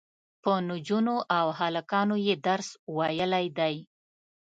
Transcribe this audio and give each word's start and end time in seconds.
په 0.43 0.51
نجونو 0.67 1.15
او 1.39 1.47
هلکانو 1.59 2.15
یې 2.27 2.35
درس 2.47 2.69
ویلی 2.97 3.45
دی. 3.57 3.75